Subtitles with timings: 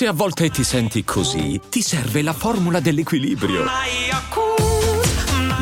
[0.00, 3.66] Se a volte ti senti così, ti serve la formula dell'equilibrio.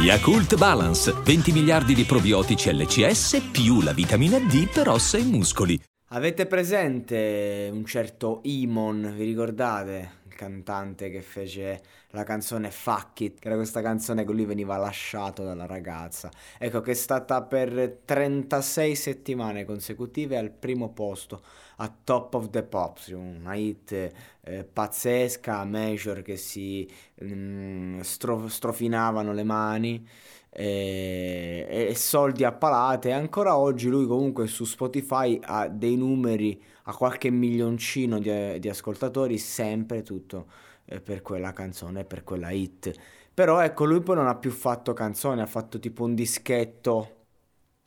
[0.00, 5.76] Yakult Balance, 20 miliardi di probiotici LCS più la vitamina D per ossa e muscoli.
[6.10, 10.10] Avete presente un certo Imon, vi ricordate?
[10.38, 15.42] Cantante che fece la canzone Fuck It, che era questa canzone che lui veniva lasciato
[15.42, 16.30] dalla ragazza.
[16.58, 21.42] Ecco, che è stata per 36 settimane consecutive al primo posto,
[21.78, 24.12] a Top of the Pops, una hit
[24.42, 26.88] eh, pazzesca, major che si
[27.24, 30.08] mm, stro- strofinavano le mani
[30.50, 33.12] e, e soldi a palate.
[33.12, 39.38] Ancora oggi lui comunque su Spotify ha dei numeri, ha qualche milioncino di, di ascoltatori,
[39.38, 40.46] sempre tutto
[40.86, 42.92] eh, per quella canzone, per quella hit.
[43.34, 47.16] Però ecco, lui poi non ha più fatto canzoni, ha fatto tipo un dischetto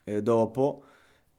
[0.04, 0.86] eh, dopo.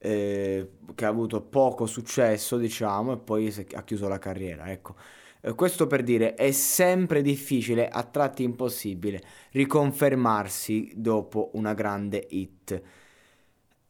[0.05, 4.69] Eh, che ha avuto poco successo, diciamo, e poi ha chiuso la carriera.
[4.69, 5.22] Ecco, eh,
[5.55, 12.81] questo per dire, è sempre difficile, a tratti impossibile, riconfermarsi dopo una grande hit.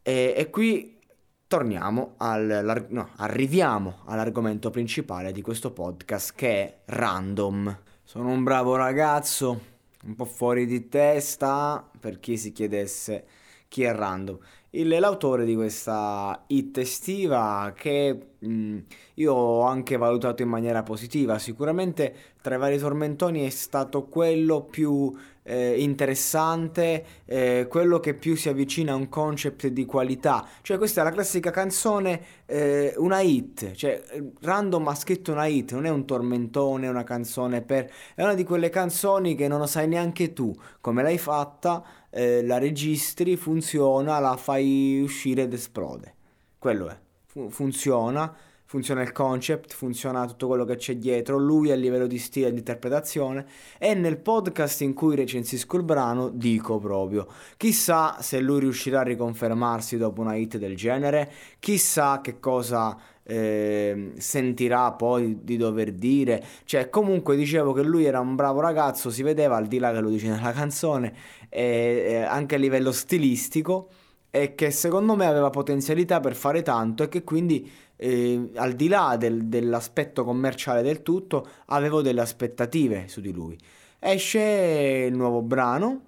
[0.01, 0.99] E, e qui
[1.47, 7.79] torniamo al, no, arriviamo all'argomento principale di questo podcast che è random.
[8.03, 9.61] Sono un bravo ragazzo,
[10.05, 13.25] un po' fuori di testa, per chi si chiedesse
[13.67, 14.39] chi è random
[14.75, 18.77] il, l'autore di questa hit estiva che mh, mm,
[19.15, 21.37] io ho anche valutato in maniera positiva.
[21.37, 25.13] Sicuramente tra i vari tormentoni è stato quello più
[25.43, 30.47] eh, interessante, eh, quello che più si avvicina a un concept di qualità.
[30.61, 34.01] Cioè questa è la classica canzone, eh, una hit, cioè
[34.41, 37.91] Random ha scritto una hit, non è un tormentone, una canzone per...
[38.15, 42.43] è una di quelle canzoni che non lo sai neanche tu come l'hai fatta eh,
[42.43, 44.62] la registri, funziona, la fai
[45.01, 46.15] uscire ed esplode.
[46.57, 46.97] Quello è.
[47.25, 48.33] Fu- funziona,
[48.65, 52.51] funziona il concept, funziona tutto quello che c'è dietro, lui a livello di stile e
[52.51, 53.45] di interpretazione
[53.77, 59.03] e nel podcast in cui recensisco il brano dico proprio chissà se lui riuscirà a
[59.03, 66.43] riconfermarsi dopo una hit del genere, chissà che cosa eh, sentirà poi di dover dire.
[66.65, 69.99] Cioè, comunque dicevo che lui era un bravo ragazzo, si vedeva al di là che
[69.99, 71.13] lo dice nella canzone,
[71.49, 73.89] eh, anche a livello stilistico,
[74.35, 78.87] e che secondo me aveva potenzialità per fare tanto e che quindi eh, al di
[78.87, 83.55] là del, dell'aspetto commerciale del tutto avevo delle aspettative su di lui.
[83.99, 86.01] Esce il nuovo brano,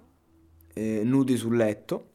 [0.74, 2.06] eh, Nudi sul letto,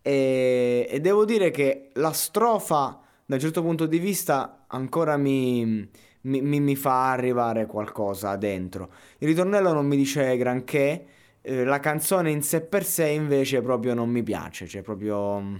[0.00, 5.90] e, e devo dire che la strofa da un certo punto di vista ancora mi,
[6.20, 8.90] mi, mi, fa arrivare qualcosa dentro.
[9.18, 11.06] Il ritornello non mi dice granché,
[11.46, 15.56] eh, la canzone in sé per sé invece proprio non mi piace, cioè proprio mm,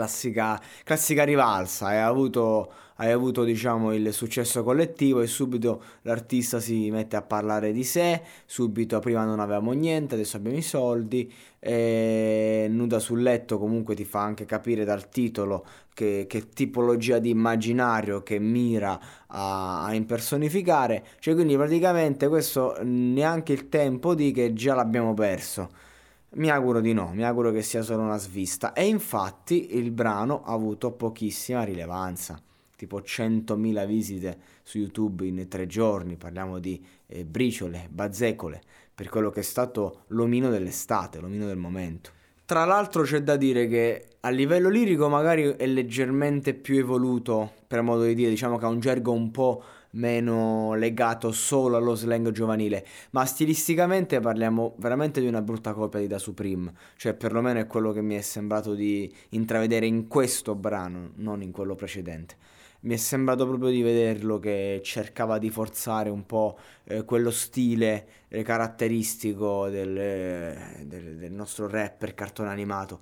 [0.00, 6.90] classica, classica rivalsa, hai avuto, hai avuto diciamo il successo collettivo e subito l'artista si
[6.90, 12.66] mette a parlare di sé, subito prima non avevamo niente, adesso abbiamo i soldi, e
[12.70, 18.22] nuda sul letto comunque ti fa anche capire dal titolo che, che tipologia di immaginario
[18.22, 24.74] che mira a, a, impersonificare, cioè quindi praticamente questo neanche il tempo di che già
[24.74, 25.88] l'abbiamo perso.
[26.32, 28.72] Mi auguro di no, mi auguro che sia solo una svista.
[28.72, 32.40] E infatti il brano ha avuto pochissima rilevanza,
[32.76, 38.62] tipo 100.000 visite su YouTube in tre giorni, parliamo di eh, briciole, bazzecole,
[38.94, 42.10] per quello che è stato l'omino dell'estate, l'omino del momento.
[42.44, 47.80] Tra l'altro c'è da dire che a livello lirico magari è leggermente più evoluto, per
[47.80, 52.30] modo di dire, diciamo che ha un gergo un po' meno legato solo allo slang
[52.30, 57.66] giovanile, ma stilisticamente parliamo veramente di una brutta copia di Da Supreme, cioè perlomeno è
[57.66, 62.36] quello che mi è sembrato di intravedere in questo brano, non in quello precedente.
[62.82, 68.06] Mi è sembrato proprio di vederlo che cercava di forzare un po' eh, quello stile
[68.28, 73.00] eh, caratteristico del, eh, del, del nostro rapper cartone animato.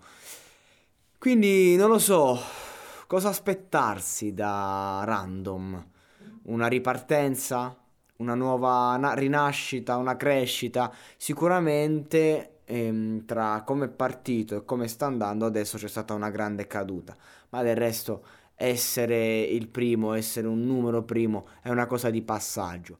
[1.18, 2.38] Quindi non lo so
[3.08, 5.84] cosa aspettarsi da Random
[6.44, 7.76] una ripartenza,
[8.18, 10.92] una nuova na- rinascita, una crescita.
[11.16, 16.68] Sicuramente ehm, tra come è partito e come sta andando adesso c'è stata una grande
[16.68, 17.16] caduta,
[17.48, 18.24] ma del resto
[18.54, 22.98] essere il primo, essere un numero primo è una cosa di passaggio.